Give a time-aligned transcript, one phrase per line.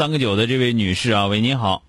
[0.00, 1.82] 三个九的这位女士啊，喂，您好。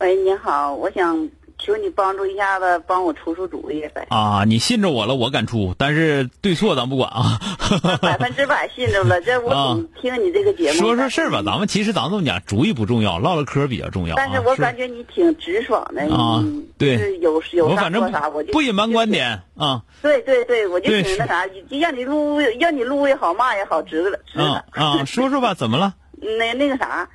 [0.00, 4.08] 喂，你好，我想求你帮助一下子，帮我出出主意呗。
[4.10, 7.38] 啊，你信着我了，我敢出，但是对错咱不管啊。
[8.02, 10.78] 百分之百信着了，这我 总听你这个节目。
[10.78, 14.16] 说说事儿吧，咱们其实咱们这么讲，主意不重要，唠唠嗑比较重要。
[14.16, 16.42] 但是我感觉你挺直爽的啊，
[16.76, 19.84] 对，有有啥说啥，我就不隐瞒观点啊。
[20.02, 24.64] 对对对，我就挺那啥，就让你录，让你录也好，骂也好，直了直了。
[24.72, 25.94] 啊，说说吧，怎么了？
[26.20, 27.08] 那那个啥。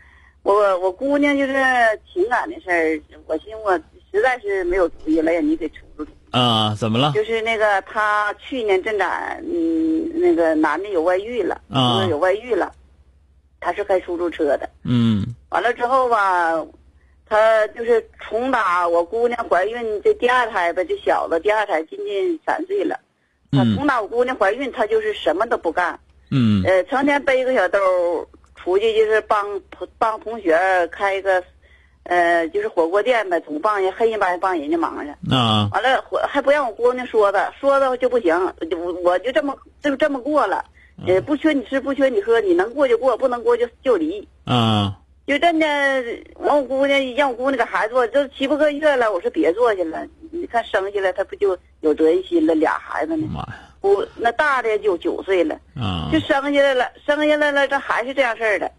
[0.53, 1.53] 我我姑娘就是
[2.11, 3.78] 情感的事儿，我寻我
[4.11, 6.16] 实在是没有主意了，呀你给出出主意。
[6.31, 7.11] 啊，怎么了？
[7.14, 12.72] 就是那个她去年正在，嗯，那个男的有外遇了，啊，有外遇了。
[13.59, 14.67] 他是开出租车的。
[14.83, 15.23] 嗯。
[15.50, 16.66] 完了之后吧，
[17.28, 23.00] 他就是从打我姑娘怀孕这第二胎吧，这小子第二胎今年三岁了。
[23.52, 26.00] 他从打我姑娘怀孕，他就是什么都不干。
[26.31, 26.63] 嗯。
[26.63, 28.28] 呃，成天背个小兜。
[28.61, 29.61] 出去就是帮
[29.97, 30.57] 帮同学
[30.91, 31.43] 开一个，
[32.03, 35.09] 呃，就是火锅店呗，总帮人黑心帮人帮人家忙去。
[35.33, 35.69] 啊。
[35.71, 38.35] 完了，还不让我姑娘说的，说的就不行，
[38.78, 40.63] 我我就这么就这么过了。
[41.07, 44.28] 呃，不缺你吃，不缺你喝，你能过就过，不能过就就离。
[44.45, 44.97] 啊。
[45.25, 45.67] 就真的，
[46.39, 50.03] 完我姑娘让我姑娘给孩子做，这七八个月了，我说别做去了。
[50.31, 52.55] 你看生下来，他不就有责任心了？
[52.55, 53.28] 俩孩子呢。
[53.31, 53.69] 妈呀！
[53.81, 55.59] 不，那大的就九岁了，
[56.12, 58.69] 就生下来了，生下来了，这还是这样事儿的，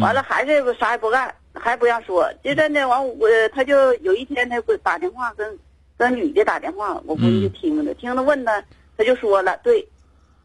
[0.00, 5.58] 完了还是啥也不干，还不让说，就真的完我，他就有一天他打电话跟
[5.96, 8.64] 跟女的打电话，我闺女就听着，听着问他，
[8.96, 9.86] 他就说了，对，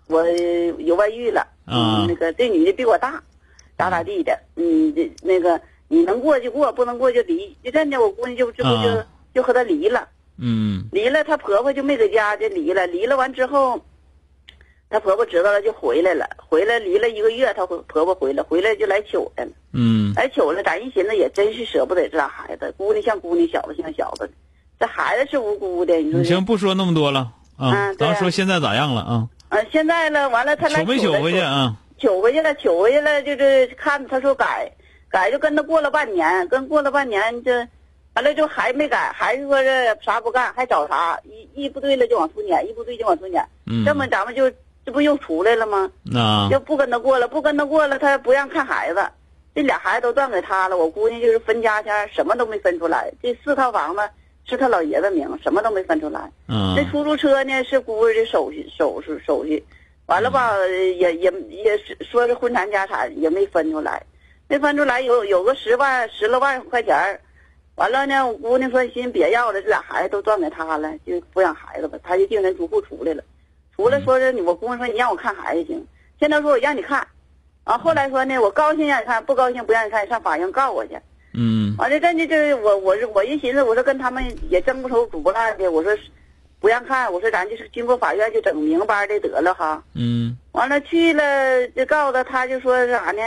[0.07, 0.23] 我
[0.77, 1.47] 有外遇了，
[2.07, 3.23] 那个这女的比我大，
[3.77, 9.03] 咋咋地的，嗯，这那个你能过就过，不能过就离，就这的我姑娘就这不就
[9.33, 10.07] 就和他离了。
[10.39, 12.85] 嗯，离了，她婆婆就没搁家，就离了。
[12.85, 13.83] 离了完之后，
[14.89, 16.27] 她婆婆知道了就回来了。
[16.37, 19.51] 回来离了一个月，她婆婆回来，回来就来求来了。
[19.73, 24.29] 嗯，来求了，咱一寻思也真是舍不得这俩孩子，姑娘像姑娘，小子像小子，
[24.79, 25.95] 这孩子是无辜的。
[25.97, 29.27] 你说行，不说那么多了啊，咱说现在咋样了啊？
[29.49, 31.75] 啊，现在了，完了他来求没取回去啊？
[31.97, 34.71] 取回去了，取回去了，就是看他说改，
[35.09, 37.67] 改就跟他过了半年，跟过了半年这。
[38.15, 43.47] 完了就还没改，还是说这啥不干，还找啥，一一不对了就往出撵，一不对就往出撵。
[43.67, 44.51] 嗯，这么咱们就
[44.87, 45.91] 这不又出来了吗？
[46.15, 49.05] 啊，就不跟他过了，不跟他过了，他不让看孩子，
[49.53, 50.77] 这俩孩子都断给他了。
[50.77, 53.11] 我姑娘就是分家钱，什么都没分出来。
[53.21, 54.01] 这四套房子
[54.45, 56.31] 是他老爷子名，什么都没分出来。
[56.47, 59.61] 嗯，这出租车呢是姑爷的手续手续手续，
[60.05, 64.01] 完了吧也也也是说是婚产家产也没分出来，
[64.47, 67.19] 没分出来有有个十万十来万块钱
[67.75, 71.99] 完了呢，我姑娘说寻别要了，这俩孩子都断给他了，就抚养孩子吧。
[72.01, 73.21] 他就净身出户出来了，
[73.77, 75.85] 出来说是我姑娘说你让我看孩子行，
[76.19, 77.07] 现在说我让你看，
[77.63, 80.97] 啊，后来说呢我高兴让你看，不高兴不让你看，上法院告我去。
[81.33, 81.75] 嗯。
[81.77, 85.95] 完了，这这这我我是我一寻思，我说跟他们也争不愁煮不烂的，我说
[86.59, 89.83] 不让看，我说咱就是经过法院就整明白的得了哈。
[89.93, 90.35] 嗯。
[90.53, 93.21] 完了去了就告诉他，他就说啥呢？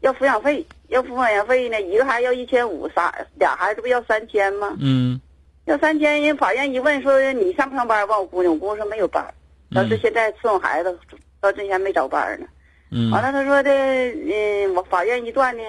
[0.00, 0.66] 要抚养费。
[0.88, 4.76] 要抚养费呢，一个孩子要一千五，仨俩孩子不要三千吗？
[4.78, 5.18] 嗯，
[5.64, 8.06] 要三千，人法院一问说你上不上班？
[8.06, 9.24] 问我姑娘，我姑娘说没有班，
[9.74, 10.98] 倒是现在伺候孩子，
[11.40, 12.46] 到之前没找班呢。
[12.90, 15.62] 嗯，完了他说的，嗯，我法院一断呢，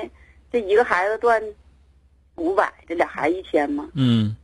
[0.52, 1.42] 这一个孩子断
[2.36, 3.88] 五百，这俩孩子一千嘛。
[3.96, 4.36] 嗯，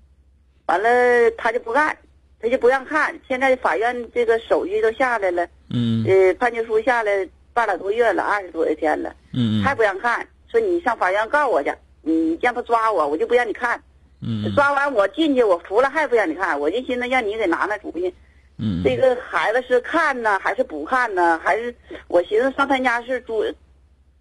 [0.67, 0.89] 完了
[1.38, 1.97] 他就不干，
[2.39, 3.19] 他就不让看。
[3.27, 10.25] 现在法院这个手续都下来了，嗯，呃，判决书下来半拉多月了，二十多天了，嗯，还不让看。
[10.50, 11.71] 说你上法院告我去，
[12.01, 13.81] 你让他抓我，我就不让你看。
[14.21, 18.13] 嗯，抓完我进去，我服了还不让你看，我就寻思让你给拿拿主意。
[18.59, 21.39] 嗯，这个孩子是看呢，还是不看呢？
[21.44, 21.73] 还是
[22.07, 23.44] 我寻思上他家是住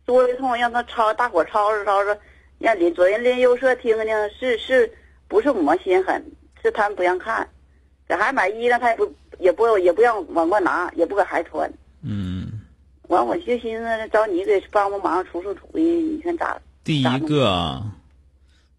[0.07, 2.21] 说一通，让他吵，大伙吵吵吵吵，
[2.59, 4.91] 让邻左邻邻右舍听听，是是
[5.27, 6.25] 不是我们心狠，
[6.63, 7.49] 是他们不让看，
[8.09, 11.71] 给孩子买衣裳，他也不也不也不让往过拿，也不给孩子穿。
[12.03, 12.53] 嗯。
[13.09, 16.61] 完，我就寻思找你给帮帮忙，出出主意，你看咋？
[16.85, 17.83] 第一个，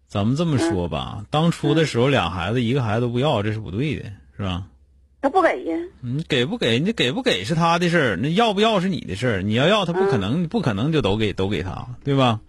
[0.06, 4.04] 咱们这么说吧，当初的时候俩孩子一个孩子都不要，这是不对的，
[4.36, 4.62] 是吧？
[5.22, 5.78] 他不给呀。
[6.00, 6.78] 你给不给？
[6.78, 9.42] 你给不给是他的事儿，那要不要是你的事儿。
[9.42, 12.40] 你要要，他不可能，不可能就都给都给他，对吧？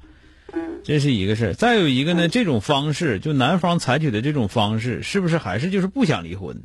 [0.53, 0.79] 嗯。
[0.83, 1.53] 这是一个事儿。
[1.53, 6.61] 再有一个呢，这种方式，就男方采取的这种方式，是不是还是就是不想离婚？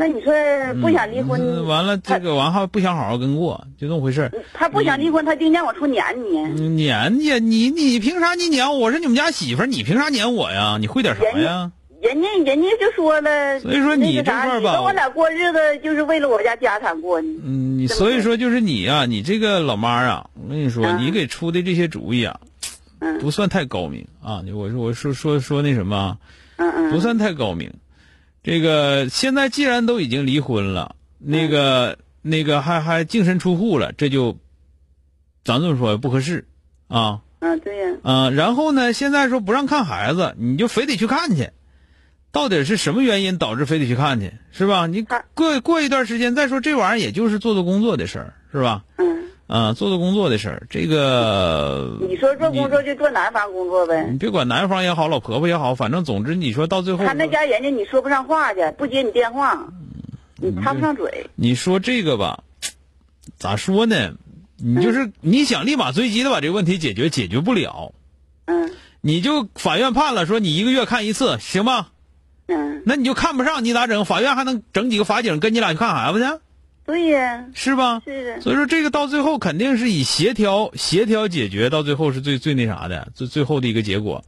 [0.00, 0.32] 那你说
[0.80, 1.66] 不想离婚？
[1.66, 6.76] 完了，这个完还不想好好跟过，就这么回事他不想离婚，他就撵我出撵你。
[6.76, 8.78] 撵你，你你凭啥你撵我？
[8.78, 10.78] 我是你们家媳妇儿，你凭啥撵我呀？
[10.80, 11.72] 你会点啥呀？
[12.00, 17.28] 人家人家就说了，所以说你这块吧，跟我俩过日子就是为了我家家产过呢。
[17.44, 22.38] 嗯，你所以说就是你呀，你这个老妈啊，我跟你说，你给出的这些主意啊，
[23.20, 24.42] 不算太高明啊。
[24.54, 26.18] 我说我说说说那什么，
[26.56, 27.72] 嗯嗯，不算太高明。
[28.44, 34.36] 这个现在既然都已经离婚了，那个那个还还净身出户了，这就，
[35.44, 36.46] 咱这么说不合适，
[36.86, 37.20] 啊。
[37.40, 37.96] 嗯，对呀。
[38.02, 41.50] 嗯，然后呢，现在说不让看孩子，你就非得去看去，
[42.30, 44.86] 到底是什么原因导致非得去看去，是吧？
[44.86, 48.84] 你过过一段时间再说这玩意儿，也就是做做工作的事儿，是吧？
[48.96, 49.24] 嗯。
[49.46, 54.06] 啊，做做工作的事儿，这个你说做工作就做男方工作呗。
[54.10, 59.66] 你别管男方也好，老婆婆也好，反正总之你说到最后，他那家人家你说不上话去，不接你电话，
[60.36, 61.30] 你插不上嘴。
[61.34, 62.44] 你说这个吧，
[63.38, 64.12] 咋说呢？
[64.58, 67.94] 你就是你想立马追击的把这个问题解决，解决不了。
[68.44, 68.70] 嗯。
[69.00, 71.86] 你就法院判了，说你一个月看一次，行吗？
[72.48, 72.82] 嗯。
[72.84, 74.04] 那你就看不上，你咋整？
[74.04, 76.26] 法院还能整几个法警跟你俩去看孩子去？
[76.84, 78.02] 对呀，是吧？
[78.04, 78.40] 是的。
[78.40, 84.24] 所以说这个到最后肯定是以协调协调解决，到最后是最最那啥的，最最后的一个结果。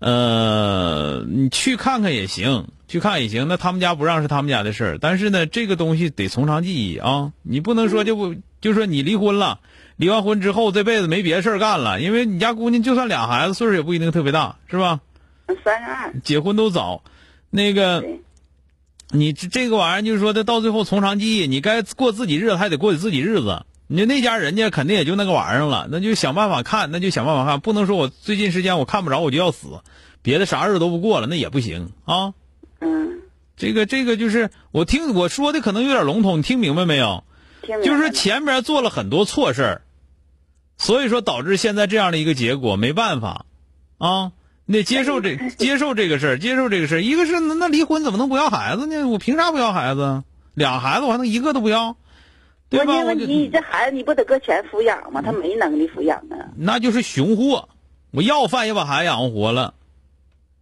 [0.00, 3.46] 呃，你去看看也行，去看也行。
[3.48, 7.32] 那他们家不让是他们家的事儿，但是呢，这个东西得从长计议啊。
[7.42, 9.60] 你不能说就不就说你离婚了，
[9.96, 15.00] 离完婚之后这辈子没别的事儿干了，因为你家姑娘就算俩孩子，岁数也不一定特别大，是吧？
[15.64, 16.12] 三十二。
[16.22, 17.02] 结婚都早，
[17.54, 18.04] 那个。
[19.10, 23.64] 你这这个玩意儿就是说的，到最后从长计议，你该过自己日子还得过自己日子。
[23.86, 29.68] 你那家人家肯定也就那个玩意儿了，那就想办法看，那就想办法看，不能说我最近时间我看不着我就要死，
[30.22, 32.34] 别的啥日子都不过了，那也不行啊。
[32.80, 33.20] 嗯，
[33.56, 37.22] 这个这个就是我听我说的可能有点笼统，你听明白没有？
[37.84, 39.82] 就是前边做了很多错事儿，
[40.76, 43.46] 所以说导致现在这样的一个结果，没办法
[43.98, 44.32] 啊。
[44.66, 47.00] 你得接受这接受这个事儿，接受这个事儿。
[47.02, 49.08] 一个是那那离婚怎么能不要孩子呢？
[49.08, 50.22] 我凭啥不要孩子？
[50.54, 51.96] 俩孩子我还能一个都不要？
[52.70, 53.00] 对吧？
[53.04, 55.20] 问题你这孩子你不得搁钱抚养吗？
[55.22, 56.48] 他没能力抚养啊。
[56.56, 57.68] 那就是熊货，
[58.10, 59.74] 我要饭也把孩子养活了。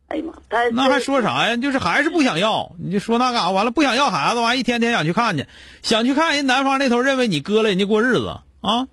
[0.09, 0.33] 哎呀妈！
[0.51, 1.57] 他那还说啥呀？
[1.57, 2.73] 就是还是不想要。
[2.79, 3.51] 你就说那干啥？
[3.51, 5.47] 完了不想要孩子，完一天天想去看去，
[5.83, 8.89] 想去看人男方那头认为你割了人家过日子啊。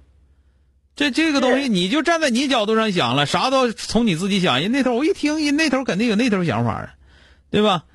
[1.00, 4.60] 这这个东西，你就站在你角度上想了，啥都从你自己想。
[4.60, 6.90] 人那头我一听，人那头肯定有那头想法啊，
[7.50, 7.86] 对吧？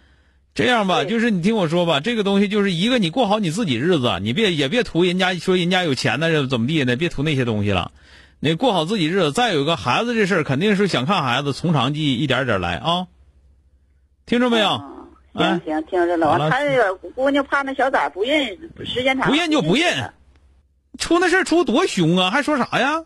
[0.55, 6.97] 这样吧，就是你听我说吧，这个东西就是一个，你过好你自己日子，你别也别图人家说人家有钱呢，怎么地呢？
[6.97, 7.93] 别图那些东西了，
[8.41, 9.33] 你过好自己日子。
[9.33, 13.07] 再有一个孩子这事儿，肯定是想看孩子，从长计议，一点点来啊。
[14.25, 14.83] 听着没有？
[15.35, 16.49] 行行，听着了。
[16.49, 18.47] 他那个姑娘怕那小崽不认，
[18.87, 20.11] 时间长不认就不认。
[20.99, 22.31] 出那事出多凶啊！
[22.31, 23.05] 还说啥呀？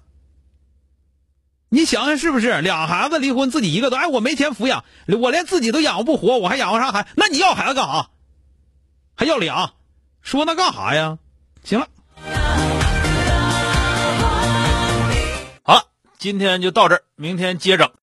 [1.70, 2.60] 你想想是不是？
[2.62, 4.84] 俩孩子离婚，自己一个都哎，我没钱抚养，
[5.20, 7.06] 我连自己都养活不活，我还养活啥孩？
[7.14, 8.08] 那你要孩子干啥？
[9.14, 9.72] 还要俩？
[10.22, 11.18] 说那干啥呀？
[11.64, 11.88] 行了，
[15.62, 15.84] 好了，
[16.18, 17.92] 今天就到这儿，明天接着。